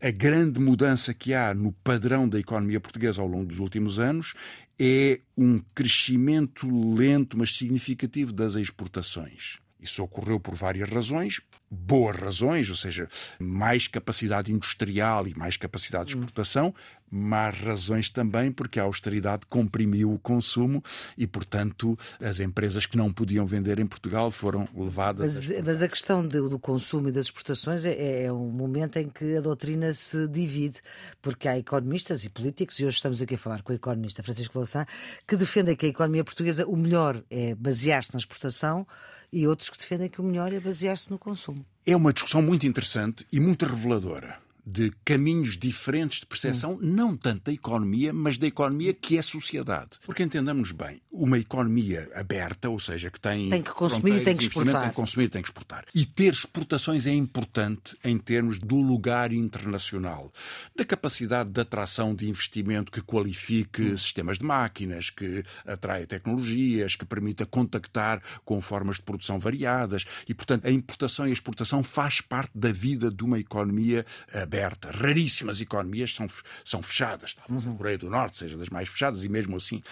A 0.00 0.10
grande 0.10 0.60
mudança 0.60 1.12
que 1.14 1.32
há 1.34 1.54
no 1.54 1.72
padrão 1.72 2.28
da 2.28 2.38
economia 2.38 2.78
portuguesa 2.78 3.22
ao 3.22 3.26
longo 3.26 3.46
dos 3.46 3.58
últimos 3.58 3.98
anos 3.98 4.34
é 4.78 5.20
um 5.36 5.60
crescimento 5.74 6.68
lento, 6.94 7.38
mas 7.38 7.56
significativo 7.56 8.32
das 8.32 8.56
exportações. 8.56 9.58
Isso 9.80 10.02
ocorreu 10.02 10.38
por 10.38 10.54
várias 10.54 10.90
razões, 10.90 11.40
boas 11.70 12.16
razões, 12.16 12.70
ou 12.70 12.76
seja, 12.76 13.08
mais 13.38 13.88
capacidade 13.88 14.52
industrial 14.52 15.26
e 15.26 15.34
mais 15.34 15.56
capacidade 15.56 16.06
de 16.06 16.16
exportação, 16.16 16.74
mas 17.10 17.58
razões 17.58 18.10
também 18.10 18.50
porque 18.50 18.80
a 18.80 18.84
austeridade 18.84 19.46
comprimiu 19.46 20.12
o 20.12 20.18
consumo 20.18 20.82
e, 21.16 21.26
portanto, 21.26 21.98
as 22.20 22.40
empresas 22.40 22.86
que 22.86 22.96
não 22.96 23.12
podiam 23.12 23.46
vender 23.46 23.78
em 23.78 23.86
Portugal 23.86 24.30
foram 24.30 24.68
levadas. 24.74 25.34
Mas, 25.34 25.50
a, 25.50 25.62
mas 25.62 25.82
a 25.82 25.88
questão 25.88 26.26
do, 26.26 26.48
do, 26.48 26.58
consumo 26.58 27.08
e 27.08 27.12
das 27.12 27.26
exportações 27.26 27.84
é, 27.84 28.24
é, 28.24 28.32
um 28.32 28.50
momento 28.50 28.96
em 28.98 29.08
que 29.08 29.36
a 29.36 29.40
doutrina 29.40 29.92
se 29.92 30.26
divide, 30.28 30.80
porque 31.22 31.48
há 31.48 31.58
economistas 31.58 32.24
e 32.24 32.28
políticos, 32.28 32.78
e 32.78 32.84
hoje 32.84 32.96
estamos 32.96 33.20
aqui 33.22 33.34
a 33.34 33.38
falar 33.38 33.62
com 33.62 33.72
o 33.72 33.76
economista 33.76 34.22
Francisco 34.22 34.58
Louçã, 34.58 34.86
que 35.26 35.36
defendem 35.36 35.76
que 35.76 35.86
a 35.86 35.88
economia 35.88 36.24
portuguesa, 36.24 36.66
o 36.66 36.76
melhor 36.76 37.22
é 37.30 37.54
basear-se 37.54 38.12
na 38.14 38.18
exportação 38.18 38.86
e 39.32 39.46
outros 39.46 39.70
que 39.70 39.78
defendem 39.78 40.08
que 40.08 40.20
o 40.20 40.24
melhor 40.24 40.52
é 40.52 40.60
basear-se 40.60 41.10
no 41.10 41.18
consumo. 41.18 41.65
É 41.88 41.94
uma 41.94 42.12
discussão 42.12 42.42
muito 42.42 42.66
interessante 42.66 43.24
e 43.32 43.38
muito 43.38 43.64
reveladora 43.64 44.45
de 44.66 44.90
caminhos 45.04 45.56
diferentes 45.56 46.20
de 46.20 46.26
percepção, 46.26 46.72
hum. 46.72 46.78
não 46.82 47.16
tanto 47.16 47.44
da 47.44 47.52
economia, 47.52 48.12
mas 48.12 48.36
da 48.36 48.48
economia 48.48 48.92
que 48.92 49.16
é 49.16 49.22
sociedade. 49.22 49.90
Porque 50.04 50.24
entendamos 50.24 50.72
bem, 50.72 51.00
uma 51.12 51.38
economia 51.38 52.10
aberta, 52.14 52.68
ou 52.68 52.80
seja, 52.80 53.08
que 53.08 53.20
tem. 53.20 53.48
Tem 53.48 53.62
que 53.62 53.70
consumir 53.70 54.16
e 54.16 54.20
tem 54.22 54.36
que 54.36 54.42
exportar. 54.42 54.80
Tem 54.80 54.90
que 54.90 54.96
consumir 54.96 55.24
e 55.26 55.28
tem 55.28 55.40
que 55.40 55.48
exportar. 55.48 55.84
E 55.94 56.04
ter 56.04 56.32
exportações 56.32 57.06
é 57.06 57.12
importante 57.12 57.96
em 58.02 58.18
termos 58.18 58.58
do 58.58 58.80
lugar 58.80 59.32
internacional, 59.32 60.32
da 60.74 60.84
capacidade 60.84 61.50
de 61.50 61.60
atração 61.60 62.12
de 62.12 62.28
investimento 62.28 62.90
que 62.90 63.00
qualifique 63.00 63.82
hum. 63.82 63.96
sistemas 63.96 64.38
de 64.38 64.44
máquinas, 64.44 65.10
que 65.10 65.44
atraia 65.64 66.08
tecnologias, 66.08 66.96
que 66.96 67.04
permita 67.04 67.46
contactar 67.46 68.20
com 68.44 68.60
formas 68.60 68.96
de 68.96 69.02
produção 69.02 69.38
variadas. 69.38 70.04
E, 70.28 70.34
portanto, 70.34 70.66
a 70.66 70.70
importação 70.72 71.26
e 71.26 71.30
a 71.30 71.32
exportação 71.32 71.84
faz 71.84 72.20
parte 72.20 72.58
da 72.58 72.72
vida 72.72 73.12
de 73.12 73.22
uma 73.22 73.38
economia 73.38 74.04
aberta 74.34 74.55
aberta. 74.56 74.90
Raríssimas 74.90 75.60
economias 75.60 76.14
são, 76.14 76.26
são 76.64 76.82
fechadas. 76.82 77.34
Talvez 77.34 77.66
a 77.66 77.76
Coreia 77.76 77.98
do 77.98 78.08
Norte 78.08 78.38
seja 78.38 78.56
das 78.56 78.70
mais 78.70 78.88
fechadas 78.88 79.22
e 79.24 79.28
mesmo 79.28 79.56
assim. 79.56 79.82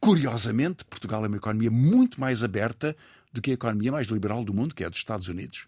Curiosamente, 0.00 0.84
Portugal 0.84 1.24
é 1.24 1.28
uma 1.28 1.36
economia 1.36 1.70
muito 1.70 2.18
mais 2.18 2.42
aberta 2.42 2.96
do 3.32 3.42
que 3.42 3.50
a 3.50 3.54
economia 3.54 3.92
mais 3.92 4.06
liberal 4.06 4.42
do 4.42 4.54
mundo, 4.54 4.74
que 4.74 4.82
é 4.82 4.86
a 4.86 4.88
dos 4.88 4.98
Estados 4.98 5.28
Unidos, 5.28 5.66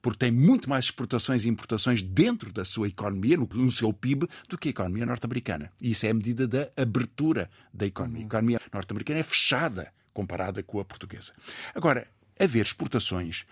porque 0.00 0.18
tem 0.18 0.30
muito 0.30 0.70
mais 0.70 0.86
exportações 0.86 1.44
e 1.44 1.50
importações 1.50 2.02
dentro 2.02 2.50
da 2.50 2.64
sua 2.64 2.88
economia, 2.88 3.36
no, 3.36 3.46
no 3.52 3.70
seu 3.70 3.92
PIB, 3.92 4.26
do 4.48 4.56
que 4.56 4.68
a 4.68 4.70
economia 4.70 5.04
norte-americana. 5.04 5.70
E 5.82 5.90
isso 5.90 6.06
é 6.06 6.10
a 6.10 6.14
medida 6.14 6.48
da 6.48 6.70
abertura 6.78 7.50
da 7.74 7.84
economia. 7.84 8.22
A 8.22 8.26
economia 8.26 8.60
norte-americana 8.72 9.20
é 9.20 9.22
fechada 9.22 9.92
comparada 10.14 10.62
com 10.62 10.80
a 10.80 10.84
portuguesa. 10.84 11.34
Agora, 11.74 12.08
haver 12.38 12.64
exportações 12.64 13.44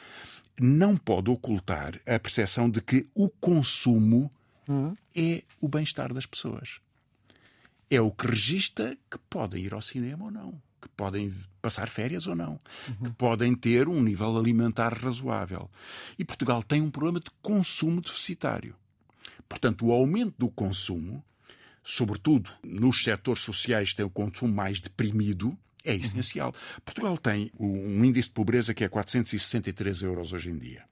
não 0.59 0.97
pode 0.97 1.31
ocultar 1.31 2.01
a 2.07 2.19
percepção 2.19 2.69
de 2.71 2.81
que 2.81 3.07
o 3.15 3.29
consumo 3.29 4.31
uhum. 4.69 4.95
é 5.15 5.43
o 5.61 5.69
bem-estar 5.69 6.13
das 6.13 6.27
pessoas. 6.27 6.81
É 7.91 8.01
o 8.01 8.11
que 8.11 8.27
registra 8.27 8.97
que 9.11 9.19
podem 9.31 9.65
ir 9.65 9.73
ao 9.73 9.81
cinema 9.81 10.27
ou 10.27 10.31
não, 10.31 10.63
que 10.81 10.89
podem 10.91 11.35
passar 11.63 11.89
férias 11.89 12.27
ou 12.27 12.37
não, 12.37 12.59
uhum. 12.89 13.07
que 13.07 13.11
podem 13.13 13.55
ter 13.55 13.89
um 13.89 14.03
nível 14.03 14.37
alimentar 14.37 14.93
razoável. 14.93 15.71
E 16.19 16.25
Portugal 16.25 16.63
tem 16.63 16.83
um 16.83 16.91
problema 16.91 17.19
de 17.19 17.31
consumo 17.43 18.01
deficitário. 18.01 18.77
Portanto, 19.49 19.87
o 19.87 19.93
aumento 19.93 20.35
do 20.39 20.51
consumo, 20.51 21.25
sobretudo 21.83 22.51
nos 22.63 23.03
setores 23.03 23.43
sociais 23.43 23.91
que 23.91 23.97
têm 23.97 24.07
o 24.07 24.11
consumo 24.11 24.55
mais 24.55 24.79
deprimido, 24.79 25.57
é 25.85 25.95
essencial. 25.95 26.49
Uhum. 26.49 26.81
Portugal 26.85 27.17
tem 27.17 27.51
um 27.59 28.05
índice 28.05 28.29
de 28.29 28.35
pobreza 28.35 28.75
que 28.75 28.85
é 28.85 28.89
463 28.89 30.03
euros 30.03 30.33
hoje 30.35 30.51
em 30.51 30.59
dia. 30.59 30.85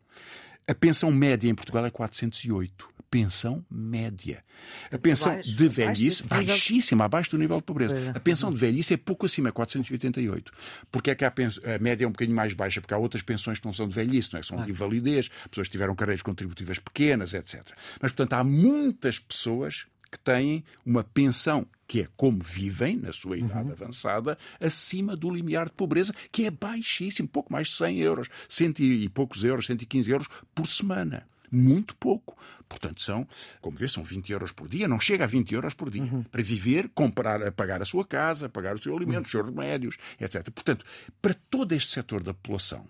A 0.67 0.75
pensão 0.75 1.13
média 1.13 1.49
em 1.49 1.55
Portugal 1.55 1.85
é 1.87 1.91
408. 1.91 2.89
Pensão 3.11 3.65
média. 3.71 4.45
A 4.91 4.99
pensão 4.99 5.33
baixo, 5.33 5.57
de 5.57 5.69
velhice, 5.69 6.29
baixíssima, 6.29 7.05
abaixo 7.05 7.31
do 7.31 7.39
nível 7.39 7.59
de 7.59 7.63
pobreza. 7.63 7.97
É. 7.97 8.11
A 8.11 8.21
pensão 8.21 8.53
de 8.53 8.59
velhice 8.59 8.95
é 8.95 8.97
pouco 8.97 9.27
acima, 9.27 9.49
é 9.49 9.53
488. 9.53 10.53
Porque 10.91 11.11
é 11.11 11.15
que 11.15 11.25
a, 11.25 11.29
a, 11.29 11.79
média 11.79 12.05
é 12.05 12.09
um 12.09 12.13
bocadinho 12.13 12.37
mais 12.37 12.53
baixa? 12.53 12.81
Porque 12.81 12.95
há 12.95 12.99
outras 12.99 13.23
pensões 13.23 13.59
que 13.59 13.67
não 13.67 13.73
são 13.73 13.87
de 13.87 13.95
velhice, 13.95 14.33
não 14.33 14.41
é? 14.41 14.43
São 14.43 14.63
de 14.63 14.71
invalidez, 14.71 15.31
pessoas 15.51 15.69
que 15.69 15.73
tiveram 15.73 15.95
carreiras 15.95 16.23
contributivas 16.23 16.79
pequenas, 16.79 17.33
etc. 17.33 17.65
Mas, 18.01 18.13
portanto, 18.13 18.33
há 18.35 18.45
muitas 18.45 19.19
pessoas 19.19 19.87
que 20.11 20.19
têm 20.19 20.65
uma 20.85 21.05
pensão 21.05 21.67
que 21.87 22.01
é 22.01 22.09
como 22.17 22.43
vivem, 22.43 22.97
na 22.97 23.13
sua 23.13 23.39
idade 23.39 23.67
uhum. 23.67 23.73
avançada, 23.73 24.37
acima 24.61 25.15
do 25.15 25.31
limiar 25.31 25.67
de 25.67 25.73
pobreza, 25.73 26.13
que 26.33 26.45
é 26.45 26.51
baixíssimo, 26.51 27.29
pouco 27.29 27.53
mais 27.53 27.69
de 27.69 27.75
100 27.75 27.99
euros, 27.99 28.29
cento 28.49 28.83
e 28.83 29.09
poucos 29.09 29.45
euros, 29.45 29.67
115 29.67 30.11
euros 30.11 30.29
por 30.55 30.67
semana. 30.67 31.27
Muito 31.51 31.97
pouco. 31.97 32.37
Portanto, 32.69 33.01
são, 33.01 33.27
como 33.61 33.77
vê, 33.77 33.87
são 33.87 34.03
20 34.03 34.31
euros 34.33 34.53
por 34.53 34.69
dia, 34.69 34.89
não 34.89 34.99
chega 34.99 35.25
a 35.25 35.27
20 35.27 35.55
euros 35.55 35.75
por 35.75 35.91
dia. 35.91 36.03
Uhum. 36.03 36.23
Para 36.25 36.43
viver, 36.43 36.89
comprar, 36.95 37.53
pagar 37.53 37.81
a 37.81 37.85
sua 37.85 38.05
casa, 38.05 38.49
pagar 38.49 38.75
o 38.75 38.83
seu 38.83 38.97
alimento, 38.97 39.19
uhum. 39.19 39.23
os 39.23 39.31
seus 39.31 39.47
remédios, 39.47 39.97
etc. 40.21 40.51
Portanto, 40.51 40.85
para 41.23 41.35
todo 41.49 41.73
este 41.73 41.93
setor 41.93 42.23
da 42.23 42.35
população, 42.35 42.87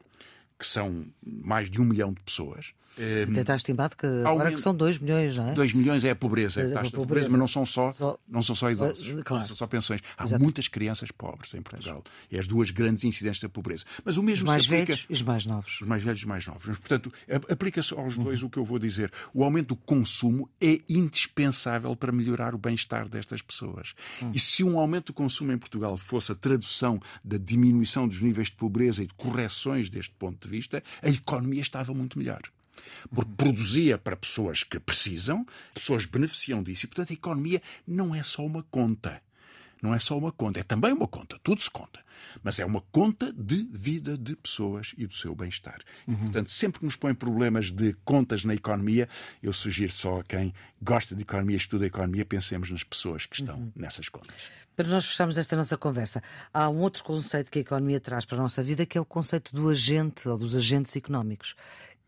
que 0.59 0.67
são 0.67 1.07
mais 1.23 1.71
de 1.71 1.81
um 1.81 1.85
milhão 1.85 2.13
de 2.13 2.21
pessoas, 2.23 2.73
até 3.31 3.41
está 3.41 3.57
estimado 3.57 3.97
que 3.97 4.07
agora 4.07 4.51
que 4.51 4.61
são 4.61 4.75
2 4.75 4.99
milhões, 4.99 5.37
não 5.37 5.51
é? 5.51 5.53
2 5.55 5.75
milhões 5.75 6.05
é 6.05 6.11
a 6.11 6.17
pobreza, 6.17 6.63
é 6.63 6.67
a 6.67 6.71
taxa 6.71 6.91
de 6.91 6.97
pobreza, 6.97 7.29
mas 7.29 7.39
não 7.39 7.49
são 7.49 7.67
só, 7.67 7.93
só 7.93 8.19
não 8.29 8.43
são 8.43 8.55
só 8.55 8.71
idosos, 8.71 9.05
claro. 9.23 9.41
não 9.41 9.43
são 9.43 9.57
só 9.57 9.67
pensões. 9.67 10.01
Há 10.17 10.25
Exato. 10.25 10.43
muitas 10.43 10.69
crianças 10.69 11.11
pobres 11.11 11.55
em 11.55 11.63
Portugal. 11.63 12.03
E 12.31 12.39
as 12.39 12.47
duas 12.47 12.71
grandes 12.71 13.05
incidências 13.05 13.43
da 13.43 13.49
pobreza. 13.49 13.85
Mas 14.05 14.17
o 14.17 14.23
mesmo 14.23 14.45
os 14.45 14.51
mais 14.51 14.65
se 14.65 14.69
aplica... 14.69 14.87
velhos 14.87 15.07
e 15.09 15.13
os 15.13 15.23
mais 15.23 15.47
novos. 15.47 15.81
Os 15.81 15.87
mais 15.87 16.03
velhos 16.03 16.21
e 16.21 16.23
os 16.23 16.29
mais 16.29 16.47
novos. 16.47 16.65
Portanto, 16.79 17.13
aplica-se 17.51 17.95
aos 17.95 18.17
dois 18.17 18.43
uhum. 18.43 18.49
o 18.49 18.51
que 18.51 18.59
eu 18.59 18.65
vou 18.65 18.79
dizer. 18.79 19.13
O 19.35 19.45
aumento 19.45 19.69
do 19.69 19.77
consumo 19.77 20.49
é 20.61 20.81
indispensável 20.89 21.95
para 21.97 22.13
melhorar 22.13 22.55
o 22.55 22.59
bem-estar 22.59 23.09
destas 23.09 23.43
pessoas. 23.43 23.95
Uhum. 24.23 24.33
E 24.35 24.39
se 24.39 24.65
um 24.65 24.79
aumento 24.79 25.07
do 25.07 25.13
consumo 25.13 25.53
em 25.53 25.59
Portugal 25.59 25.97
fosse 25.97 26.33
a 26.33 26.35
tradução 26.35 27.01
da 27.25 27.37
diminuição 27.37 28.09
dos 28.09 28.21
níveis 28.21 28.49
de 28.49 28.57
pobreza 28.57 29.03
e 29.03 29.07
de 29.07 29.15
correções 29.15 29.91
deste 29.91 30.15
ponto 30.15 30.47
de 30.47 30.49
vista, 30.49 30.83
a 31.03 31.09
economia 31.09 31.61
estava 31.61 31.93
muito 31.93 32.19
melhor 32.19 32.41
porque 33.15 33.31
produzia 33.37 33.99
para 33.99 34.17
pessoas 34.17 34.63
que 34.63 34.79
precisam, 34.79 35.47
pessoas 35.75 36.05
beneficiam 36.05 36.63
disso 36.63 36.87
e, 36.87 36.89
portanto, 36.89 37.11
a 37.11 37.15
economia 37.15 37.63
não 37.87 38.15
é 38.15 38.23
só 38.23 38.45
uma 38.45 38.63
conta. 38.65 39.21
Não 39.83 39.95
é 39.95 39.99
só 39.99 40.17
uma 40.17 40.33
conta, 40.33 40.61
é 40.61 40.63
também 40.63 40.93
uma 40.93 41.07
conta, 41.07 41.39
tudo 41.43 41.63
se 41.63 41.71
conta. 41.71 42.05
Mas 42.43 42.59
é 42.59 42.65
uma 42.65 42.81
conta 42.91 43.33
de 43.33 43.69
vida 43.71 44.17
de 44.17 44.35
pessoas 44.35 44.95
e 44.97 45.07
do 45.07 45.15
seu 45.15 45.35
bem-estar. 45.35 45.81
Uhum. 46.07 46.17
Portanto, 46.17 46.51
sempre 46.51 46.81
que 46.81 46.85
nos 46.85 46.97
põem 46.97 47.15
problemas 47.15 47.71
de 47.71 47.95
contas 48.05 48.43
na 48.43 48.55
economia, 48.55 49.09
eu 49.43 49.53
sugiro 49.53 49.93
só 49.93 50.21
a 50.21 50.25
quem 50.25 50.55
gosta 50.81 51.15
de 51.15 51.23
economia, 51.23 51.57
estuda 51.57 51.87
economia, 51.87 52.25
pensemos 52.25 52.71
nas 52.71 52.83
pessoas 52.83 53.27
que 53.27 53.37
estão 53.37 53.57
uhum. 53.57 53.73
nessas 53.77 54.09
contas. 54.09 54.35
Para 54.75 54.89
nós 54.89 55.07
fecharmos 55.07 55.39
esta 55.39 55.57
nossa 55.57 55.77
conversa, 55.79 56.23
há 56.53 56.69
um 56.69 56.81
outro 56.81 57.03
conceito 57.03 57.51
que 57.51 57.59
a 57.59 57.63
economia 57.63 57.99
traz 57.99 58.25
para 58.27 58.37
a 58.37 58.43
nossa 58.43 58.63
vida, 58.63 58.85
que 58.85 58.99
é 58.99 59.01
o 59.01 59.07
conceito 59.07 59.55
do 59.55 59.69
agente 59.71 60.29
ou 60.29 60.37
dos 60.37 60.55
agentes 60.55 60.95
económicos, 60.97 61.55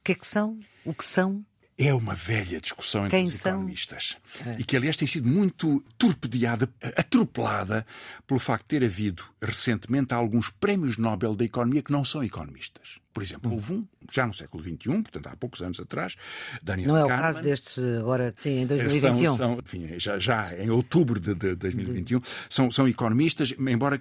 que 0.09 0.13
é 0.13 0.15
que 0.15 0.27
são? 0.27 0.59
O 0.87 0.95
que 0.95 1.05
são? 1.05 1.45
É 1.77 1.95
uma 1.95 2.15
velha 2.15 2.61
discussão 2.61 3.05
entre 3.05 3.19
Quem 3.19 3.27
os 3.27 3.35
são? 3.35 3.53
economistas. 3.53 4.17
É. 4.45 4.57
E 4.59 4.65
que, 4.65 4.75
aliás, 4.75 4.97
tem 4.97 5.07
sido 5.07 5.29
muito 5.29 5.85
torpedeada, 5.99 6.69
atropelada, 6.97 7.87
pelo 8.27 8.41
facto 8.41 8.65
de 8.65 8.69
ter 8.69 8.85
havido 8.85 9.23
recentemente 9.41 10.15
alguns 10.15 10.49
prémios 10.49 10.97
Nobel 10.97 11.37
da 11.37 11.45
Economia 11.45 11.83
que 11.83 11.93
não 11.93 12.05
são 12.05 12.25
economistas. 12.25 12.99
Por 13.13 13.23
exemplo, 13.23 13.51
hum. 13.51 13.55
houve 13.55 13.73
um, 13.75 13.87
já 14.11 14.27
no 14.27 14.35
século 14.35 14.63
XXI, 14.63 14.77
portanto 15.03 15.27
há 15.27 15.37
poucos 15.37 15.63
anos 15.63 15.79
atrás, 15.81 16.17
Daniel 16.63 16.89
Não 16.89 16.97
é 16.97 17.01
Kahneman, 17.01 17.19
o 17.19 17.23
caso 17.23 17.43
destes 17.43 17.79
agora, 17.79 18.33
sim, 18.37 18.61
em 18.63 18.67
2021. 18.67 19.25
São, 19.25 19.37
são, 19.37 19.59
enfim, 19.59 19.99
já, 19.99 20.19
já 20.19 20.57
em 20.57 20.71
outubro 20.71 21.21
de, 21.21 21.35
de 21.35 21.55
2021, 21.55 22.21
são, 22.49 22.71
são 22.71 22.89
economistas, 22.89 23.55
embora 23.59 24.01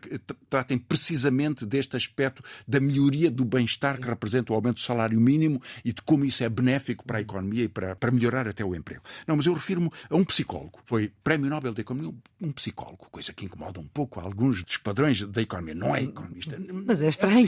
tratem 0.50 0.78
precisamente 0.78 1.66
deste 1.66 1.96
aspecto 1.96 2.44
da 2.68 2.80
melhoria 2.80 3.30
do 3.30 3.44
bem-estar 3.46 4.00
que 4.00 4.08
representa 4.08 4.54
o 4.54 4.56
aumento 4.56 4.76
do 4.76 4.82
salário 4.82 5.20
mínimo 5.20 5.62
e 5.84 5.92
de 5.92 6.02
como 6.02 6.26
isso 6.26 6.44
é 6.44 6.50
benéfico 6.50 7.06
para 7.06 7.18
a 7.18 7.22
economia 7.22 7.66
e 7.66 7.68
para, 7.68 7.96
para 7.96 8.12
melhorar 8.12 8.48
até 8.48 8.64
o 8.64 8.76
emprego. 8.76 9.02
Não, 9.26 9.36
mas 9.36 9.46
eu 9.46 9.54
refiro-me 9.54 9.92
a 10.10 10.16
um 10.16 10.24
psicólogo. 10.24 10.80
Foi 10.86 11.12
Prémio 11.24 11.50
Nobel 11.50 11.74
da 11.74 11.82
Economia, 11.82 12.14
um 12.42 12.52
psicólogo, 12.52 13.08
coisa 13.12 13.34
que 13.34 13.46
incomoda 13.46 13.80
um 13.80 13.88
pouco 13.88 14.20
alguns 14.20 14.64
dos 14.64 14.78
padrões 14.78 15.22
da 15.22 15.42
economia. 15.42 15.76
Não 15.76 15.96
é 15.96 16.04
economista. 16.04 16.58
Mas 16.86 17.02
é 17.02 17.10
estranho. 17.10 17.48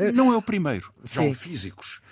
É 0.00 0.12
não 0.12 0.32
é 0.32 0.36
o 0.36 0.42
primeiro 0.42 0.92
já 1.04 1.22
houve 1.22 1.38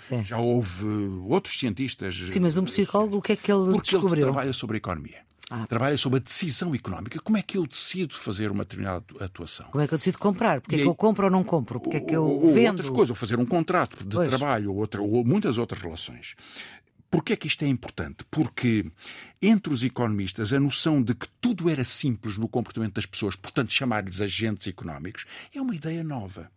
Sim. 0.00 0.24
já 0.24 0.38
houve 0.38 0.86
outros 1.28 1.58
cientistas. 1.58 2.16
Sim, 2.28 2.40
mas 2.40 2.56
um 2.56 2.64
psicólogo, 2.64 3.18
o 3.18 3.22
que 3.22 3.32
é 3.32 3.36
que 3.36 3.50
ele 3.52 3.72
porque 3.72 3.90
descobriu? 3.90 4.24
Ele 4.24 4.32
trabalha 4.32 4.52
sobre 4.52 4.76
a 4.76 4.78
economia. 4.78 5.28
Ah. 5.50 5.66
Trabalha 5.66 5.96
sobre 5.96 6.18
a 6.18 6.22
decisão 6.22 6.74
económica. 6.74 7.18
Como 7.20 7.38
é 7.38 7.42
que 7.42 7.56
eu 7.56 7.66
decido 7.66 8.14
fazer 8.14 8.50
uma 8.50 8.64
determinada 8.64 9.04
atuação? 9.18 9.66
Como 9.70 9.82
é 9.82 9.88
que 9.88 9.94
eu 9.94 9.98
decido 9.98 10.18
comprar? 10.18 10.60
Porque 10.60 10.76
é 10.76 10.78
que 10.80 10.84
eu 10.84 10.94
compro 10.94 11.24
ou 11.24 11.30
não 11.30 11.42
compro? 11.42 11.80
Porque 11.80 11.96
é 11.96 12.00
que 12.00 12.14
eu 12.14 12.24
ou, 12.24 12.52
vendo? 12.52 12.72
outras 12.72 12.90
coisas, 12.90 13.10
ou 13.10 13.16
fazer 13.16 13.38
um 13.38 13.46
contrato 13.46 14.04
de 14.04 14.14
pois. 14.14 14.28
trabalho, 14.28 14.70
ou, 14.70 14.76
outra, 14.76 15.00
ou 15.00 15.24
muitas 15.24 15.56
outras 15.56 15.80
relações. 15.80 16.34
Porquê 17.10 17.32
é 17.32 17.36
que 17.36 17.46
isto 17.46 17.64
é 17.64 17.68
importante? 17.68 18.24
Porque 18.30 18.84
entre 19.40 19.72
os 19.72 19.82
economistas 19.82 20.52
a 20.52 20.60
noção 20.60 21.02
de 21.02 21.14
que 21.14 21.26
tudo 21.40 21.70
era 21.70 21.82
simples 21.82 22.36
no 22.36 22.46
comportamento 22.46 22.94
das 22.96 23.06
pessoas, 23.06 23.34
portanto 23.34 23.72
chamar-lhes 23.72 24.20
agentes 24.20 24.66
económicos, 24.66 25.24
é 25.54 25.60
uma 25.60 25.74
ideia 25.74 26.04
nova. 26.04 26.50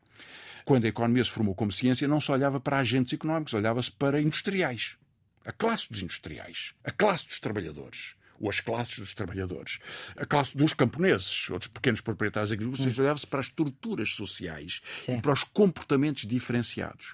Quando 0.65 0.85
a 0.85 0.87
economia 0.87 1.23
se 1.23 1.29
formou 1.29 1.55
como 1.55 1.71
ciência, 1.71 2.07
não 2.07 2.21
se 2.21 2.31
olhava 2.31 2.59
para 2.59 2.79
agentes 2.79 3.13
económicos, 3.13 3.53
olhava-se 3.53 3.91
para 3.91 4.21
industriais. 4.21 4.95
A 5.45 5.51
classe 5.51 5.89
dos 5.89 6.01
industriais, 6.01 6.73
a 6.83 6.91
classe 6.91 7.27
dos 7.27 7.39
trabalhadores 7.39 8.15
ou 8.41 8.49
as 8.49 8.59
classes 8.59 8.97
dos 8.97 9.13
trabalhadores, 9.13 9.77
a 10.17 10.25
classe 10.25 10.57
dos 10.57 10.73
camponeses, 10.73 11.47
outros 11.51 11.71
pequenos 11.71 12.01
proprietários 12.01 12.51
agrícolas, 12.51 12.79
hum. 12.79 13.01
olhava-se 13.01 13.27
para 13.27 13.39
as 13.39 13.45
estruturas 13.45 14.09
sociais 14.15 14.81
Sim. 14.99 15.17
e 15.17 15.21
para 15.21 15.31
os 15.31 15.43
comportamentos 15.43 16.25
diferenciados. 16.25 17.13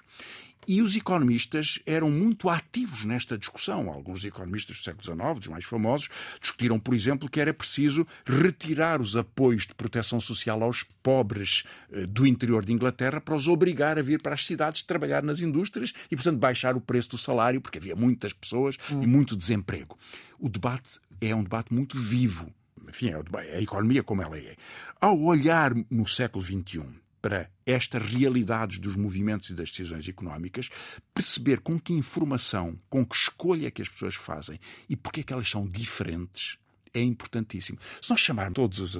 E 0.68 0.82
os 0.82 0.94
economistas 0.94 1.78
eram 1.86 2.10
muito 2.10 2.50
ativos 2.50 3.02
nesta 3.02 3.38
discussão. 3.38 3.88
Alguns 3.88 4.22
economistas 4.22 4.76
do 4.76 4.82
século 4.82 5.02
XIX, 5.02 5.38
dos 5.38 5.48
mais 5.48 5.64
famosos, 5.64 6.10
discutiram, 6.38 6.78
por 6.78 6.92
exemplo, 6.92 7.26
que 7.26 7.40
era 7.40 7.54
preciso 7.54 8.06
retirar 8.26 9.00
os 9.00 9.16
apoios 9.16 9.66
de 9.66 9.74
proteção 9.74 10.20
social 10.20 10.62
aos 10.62 10.82
pobres 11.02 11.64
eh, 11.90 12.04
do 12.04 12.26
interior 12.26 12.66
de 12.66 12.74
Inglaterra 12.74 13.18
para 13.18 13.34
os 13.34 13.48
obrigar 13.48 13.98
a 13.98 14.02
vir 14.02 14.20
para 14.20 14.34
as 14.34 14.44
cidades 14.44 14.82
trabalhar 14.82 15.22
nas 15.22 15.40
indústrias 15.40 15.94
e, 16.10 16.14
portanto, 16.14 16.38
baixar 16.38 16.76
o 16.76 16.82
preço 16.82 17.08
do 17.08 17.18
salário, 17.18 17.62
porque 17.62 17.78
havia 17.78 17.96
muitas 17.96 18.34
pessoas 18.34 18.76
hum. 18.92 19.02
e 19.02 19.06
muito 19.06 19.34
desemprego. 19.34 19.98
O 20.38 20.50
debate 20.50 21.00
é 21.18 21.34
um 21.34 21.42
debate 21.42 21.72
muito 21.72 21.96
vivo. 21.96 22.52
Enfim, 22.86 23.08
é 23.08 23.56
a 23.56 23.62
economia 23.62 24.02
como 24.02 24.20
ela 24.20 24.36
é. 24.36 24.54
Ao 25.00 25.18
olhar 25.18 25.72
no 25.90 26.06
século 26.06 26.44
XXI 26.44 27.07
para 27.20 27.50
estas 27.66 28.02
realidades 28.02 28.78
dos 28.78 28.96
movimentos 28.96 29.50
e 29.50 29.54
das 29.54 29.70
decisões 29.70 30.08
económicas, 30.08 30.68
perceber 31.12 31.60
com 31.60 31.78
que 31.78 31.92
informação, 31.92 32.76
com 32.88 33.04
que 33.04 33.16
escolha 33.16 33.70
que 33.70 33.82
as 33.82 33.88
pessoas 33.88 34.14
fazem 34.14 34.58
e 34.88 34.96
porque 34.96 35.20
é 35.20 35.22
que 35.22 35.32
elas 35.32 35.48
são 35.48 35.66
diferentes, 35.66 36.58
é 36.92 37.00
importantíssimo. 37.00 37.78
Se 38.00 38.10
nós 38.10 38.20
chamarmos 38.20 38.54
todas 38.54 38.96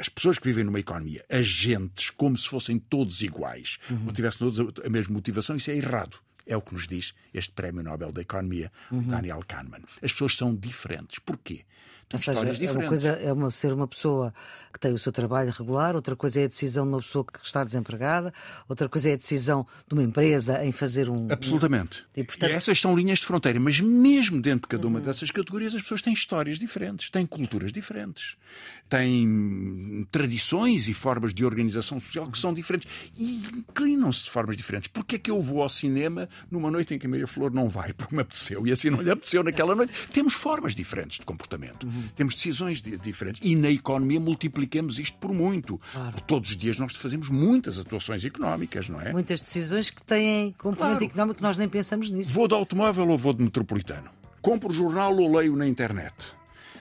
as 0.00 0.08
pessoas 0.08 0.38
que 0.38 0.46
vivem 0.46 0.64
numa 0.64 0.80
economia 0.80 1.24
agentes 1.28 2.10
como 2.10 2.36
se 2.36 2.48
fossem 2.48 2.78
todos 2.78 3.22
iguais, 3.22 3.78
uhum. 3.90 4.06
ou 4.06 4.12
tivessem 4.12 4.38
todos 4.38 4.60
a 4.84 4.88
mesma 4.88 5.14
motivação, 5.14 5.56
isso 5.56 5.70
é 5.70 5.76
errado. 5.76 6.18
É 6.46 6.56
o 6.56 6.62
que 6.62 6.74
nos 6.74 6.86
diz 6.86 7.14
este 7.32 7.52
Prémio 7.52 7.82
Nobel 7.82 8.10
da 8.10 8.22
Economia, 8.22 8.72
uhum. 8.90 9.02
Daniel 9.02 9.44
Kahneman. 9.46 9.82
As 10.02 10.12
pessoas 10.12 10.36
são 10.36 10.54
diferentes. 10.54 11.18
Porquê? 11.20 11.64
Ou 12.12 12.18
seja, 12.18 12.40
é 12.40 12.72
uma 12.72 12.88
coisa 12.88 13.08
é 13.10 13.32
uma, 13.32 13.50
ser 13.50 13.72
uma 13.72 13.86
pessoa 13.86 14.34
que 14.72 14.80
tem 14.80 14.92
o 14.92 14.98
seu 14.98 15.12
trabalho 15.12 15.50
regular, 15.50 15.94
outra 15.94 16.16
coisa 16.16 16.40
é 16.40 16.44
a 16.44 16.48
decisão 16.48 16.84
de 16.84 16.92
uma 16.92 17.00
pessoa 17.00 17.24
que 17.24 17.38
está 17.44 17.62
desempregada, 17.62 18.32
outra 18.68 18.88
coisa 18.88 19.10
é 19.10 19.12
a 19.12 19.16
decisão 19.16 19.66
de 19.86 19.94
uma 19.94 20.02
empresa 20.02 20.64
em 20.64 20.72
fazer 20.72 21.08
um. 21.08 21.28
Absolutamente. 21.30 22.02
Um... 22.16 22.20
E, 22.20 22.24
portanto... 22.24 22.50
e 22.50 22.54
essas 22.54 22.80
são 22.80 22.96
linhas 22.96 23.20
de 23.20 23.26
fronteira, 23.26 23.60
mas 23.60 23.80
mesmo 23.80 24.40
dentro 24.40 24.62
de 24.62 24.68
cada 24.68 24.86
uma 24.86 24.98
uhum. 24.98 25.04
dessas 25.04 25.30
categorias, 25.30 25.74
as 25.74 25.82
pessoas 25.82 26.02
têm 26.02 26.12
histórias 26.12 26.58
diferentes, 26.58 27.10
têm 27.10 27.26
culturas 27.26 27.72
diferentes, 27.72 28.36
têm 28.88 30.06
tradições 30.10 30.88
e 30.88 30.94
formas 30.94 31.32
de 31.32 31.44
organização 31.44 32.00
social 32.00 32.28
que 32.28 32.38
são 32.38 32.52
diferentes 32.52 32.90
e 33.16 33.36
inclinam-se 33.54 34.24
de 34.24 34.30
formas 34.30 34.56
diferentes. 34.56 34.88
Porquê 34.88 35.16
é 35.16 35.18
que 35.18 35.30
eu 35.30 35.40
vou 35.40 35.62
ao 35.62 35.68
cinema 35.68 36.28
numa 36.50 36.70
noite 36.70 36.94
em 36.94 36.98
que 36.98 37.06
a 37.06 37.10
Maria 37.10 37.26
Flor 37.26 37.52
não 37.52 37.68
vai 37.68 37.92
porque 37.92 38.14
me 38.14 38.22
apeteceu 38.22 38.66
e 38.66 38.72
assim 38.72 38.90
não 38.90 39.00
lhe 39.00 39.10
apeteceu 39.10 39.44
naquela 39.44 39.74
noite? 39.74 39.92
Temos 40.12 40.34
formas 40.34 40.74
diferentes 40.74 41.18
de 41.18 41.26
comportamento. 41.26 41.84
Uhum. 41.86 41.99
Temos 42.14 42.34
decisões 42.34 42.80
diferentes. 42.80 43.40
E 43.44 43.54
na 43.54 43.70
economia 43.70 44.20
multiplicamos 44.20 44.98
isto 44.98 45.18
por 45.18 45.32
muito. 45.32 45.80
Claro. 45.92 46.20
Todos 46.26 46.50
os 46.50 46.56
dias 46.56 46.78
nós 46.78 46.96
fazemos 46.96 47.28
muitas 47.28 47.78
atuações 47.78 48.24
económicas, 48.24 48.88
não 48.88 49.00
é? 49.00 49.12
Muitas 49.12 49.40
decisões 49.40 49.90
que 49.90 50.02
têm 50.02 50.52
componente 50.52 50.98
claro. 50.98 51.04
económico 51.04 51.36
que 51.36 51.42
nós 51.42 51.58
nem 51.58 51.68
pensamos 51.68 52.10
nisso. 52.10 52.32
Vou 52.32 52.48
de 52.48 52.54
automóvel 52.54 53.08
ou 53.08 53.18
vou 53.18 53.32
de 53.32 53.42
metropolitano? 53.42 54.10
Compro 54.40 54.70
o 54.70 54.72
jornal 54.72 55.16
ou 55.16 55.36
leio 55.36 55.54
na 55.56 55.66
internet? 55.66 56.14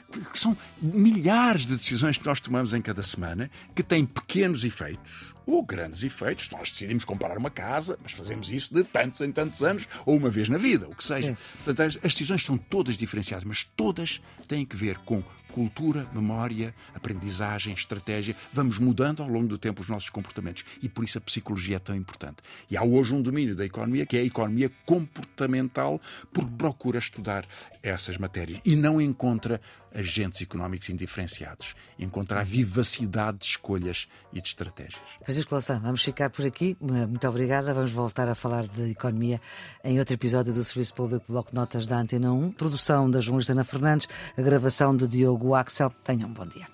Que 0.09 0.39
são 0.39 0.57
milhares 0.81 1.65
de 1.65 1.75
decisões 1.75 2.17
que 2.17 2.25
nós 2.25 2.39
tomamos 2.39 2.73
em 2.73 2.81
cada 2.81 3.03
semana 3.03 3.49
que 3.75 3.83
têm 3.83 4.05
pequenos 4.05 4.63
efeitos 4.63 5.33
ou 5.45 5.63
grandes 5.63 6.03
efeitos. 6.03 6.49
Nós 6.49 6.71
decidimos 6.71 7.05
comprar 7.05 7.37
uma 7.37 7.49
casa, 7.49 7.97
mas 8.01 8.11
fazemos 8.11 8.51
isso 8.51 8.73
de 8.73 8.83
tantos 8.83 9.21
em 9.21 9.31
tantos 9.31 9.63
anos 9.63 9.87
ou 10.05 10.15
uma 10.15 10.29
vez 10.29 10.49
na 10.49 10.57
vida, 10.57 10.87
o 10.87 10.95
que 10.95 11.03
seja. 11.03 11.37
Portanto, 11.63 11.81
as, 11.81 11.97
as 11.97 12.13
decisões 12.13 12.43
são 12.43 12.57
todas 12.57 12.95
diferenciadas, 12.95 13.43
mas 13.43 13.63
todas 13.63 14.21
têm 14.47 14.65
que 14.65 14.75
ver 14.75 14.97
com 14.99 15.23
cultura, 15.51 16.07
memória, 16.13 16.73
aprendizagem, 16.93 17.73
estratégia. 17.73 18.35
Vamos 18.53 18.77
mudando 18.77 19.21
ao 19.21 19.29
longo 19.29 19.47
do 19.47 19.57
tempo 19.57 19.81
os 19.81 19.89
nossos 19.89 20.09
comportamentos 20.09 20.63
e 20.81 20.89
por 20.89 21.03
isso 21.03 21.17
a 21.17 21.21
psicologia 21.21 21.77
é 21.77 21.79
tão 21.79 21.95
importante. 21.95 22.37
E 22.69 22.77
há 22.77 22.83
hoje 22.83 23.13
um 23.13 23.21
domínio 23.21 23.55
da 23.55 23.65
economia 23.65 24.05
que 24.05 24.17
é 24.17 24.21
a 24.21 24.25
economia 24.25 24.71
comportamental, 24.85 26.01
porque 26.31 26.51
procura 26.57 26.99
estudar 26.99 27.45
essas 27.81 28.17
matérias 28.17 28.59
e 28.65 28.75
não 28.75 29.01
encontra 29.01 29.61
agentes 29.93 30.41
económicos 30.41 30.89
indiferenciados. 30.89 31.75
Encontra 31.97 32.41
a 32.41 32.43
vivacidade 32.43 33.39
de 33.39 33.45
escolhas 33.45 34.07
e 34.31 34.41
de 34.41 34.47
estratégias. 34.47 35.01
Francisco 35.23 35.53
Louçã, 35.53 35.79
vamos 35.79 36.03
ficar 36.03 36.29
por 36.29 36.45
aqui. 36.45 36.77
Muito 36.79 37.27
obrigada. 37.27 37.73
Vamos 37.73 37.91
voltar 37.91 38.27
a 38.27 38.35
falar 38.35 38.67
de 38.67 38.91
economia 38.91 39.41
em 39.83 39.97
outro 39.99 40.13
episódio 40.13 40.53
do 40.53 40.63
Serviço 40.63 40.93
Público 40.93 41.25
Bloco 41.27 41.49
de 41.49 41.55
Notas 41.55 41.87
da 41.87 41.99
Antena 41.99 42.31
1. 42.31 42.51
Produção 42.51 43.09
da 43.09 43.19
jornalista 43.19 43.53
Ana 43.53 43.63
Fernandes, 43.63 44.07
a 44.37 44.41
gravação 44.41 44.95
de 44.95 45.07
Diogo 45.07 45.38
Axel. 45.55 45.91
Tenham 46.03 46.29
um 46.29 46.33
bom 46.33 46.45
dia. 46.45 46.67